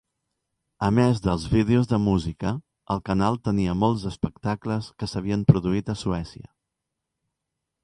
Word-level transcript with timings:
A 0.85 0.87
més 0.99 1.19
dels 1.25 1.43
vídeos 1.51 1.89
de 1.91 1.99
música, 2.05 2.53
el 2.95 3.03
canal 3.11 3.37
tenia 3.49 3.77
molts 3.83 4.07
espectacles 4.13 4.91
que 5.03 5.11
s'havien 5.15 5.47
produït 5.53 5.95
a 5.95 5.99
Suècia. 6.07 6.53